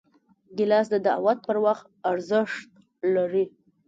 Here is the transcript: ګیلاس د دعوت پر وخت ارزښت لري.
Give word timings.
ګیلاس 0.57 0.87
د 0.91 0.95
دعوت 1.07 1.37
پر 1.45 1.57
وخت 1.65 1.85
ارزښت 2.11 2.71
لري. 3.15 3.45